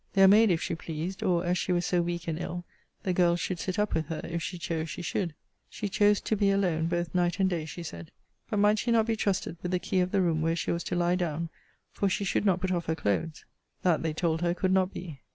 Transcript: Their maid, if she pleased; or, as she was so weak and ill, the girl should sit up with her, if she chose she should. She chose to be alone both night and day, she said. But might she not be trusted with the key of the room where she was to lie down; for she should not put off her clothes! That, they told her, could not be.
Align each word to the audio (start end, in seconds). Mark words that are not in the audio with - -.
Their 0.13 0.27
maid, 0.27 0.49
if 0.49 0.63
she 0.63 0.73
pleased; 0.73 1.21
or, 1.21 1.45
as 1.45 1.59
she 1.59 1.71
was 1.71 1.85
so 1.85 2.01
weak 2.01 2.27
and 2.27 2.39
ill, 2.39 2.65
the 3.03 3.13
girl 3.13 3.35
should 3.35 3.59
sit 3.59 3.77
up 3.77 3.93
with 3.93 4.07
her, 4.07 4.21
if 4.23 4.41
she 4.41 4.57
chose 4.57 4.89
she 4.89 5.03
should. 5.03 5.35
She 5.69 5.89
chose 5.89 6.19
to 6.21 6.35
be 6.35 6.49
alone 6.49 6.87
both 6.87 7.13
night 7.13 7.39
and 7.39 7.47
day, 7.47 7.65
she 7.65 7.83
said. 7.83 8.09
But 8.49 8.57
might 8.57 8.79
she 8.79 8.89
not 8.89 9.05
be 9.05 9.15
trusted 9.15 9.57
with 9.61 9.69
the 9.71 9.77
key 9.77 9.99
of 9.99 10.09
the 10.11 10.23
room 10.23 10.41
where 10.41 10.55
she 10.55 10.71
was 10.71 10.83
to 10.85 10.95
lie 10.95 11.17
down; 11.17 11.49
for 11.91 12.09
she 12.09 12.23
should 12.23 12.45
not 12.45 12.61
put 12.61 12.71
off 12.71 12.87
her 12.87 12.95
clothes! 12.95 13.45
That, 13.83 14.01
they 14.01 14.11
told 14.13 14.41
her, 14.41 14.55
could 14.55 14.71
not 14.71 14.91
be. 14.91 15.21